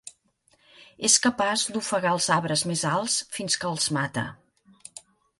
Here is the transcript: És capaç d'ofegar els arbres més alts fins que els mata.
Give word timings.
És 1.09 1.17
capaç 1.25 1.65
d'ofegar 1.75 2.13
els 2.17 2.29
arbres 2.35 2.63
més 2.71 2.85
alts 2.93 3.17
fins 3.35 3.57
que 3.65 3.69
els 3.73 3.85
mata. 3.99 4.23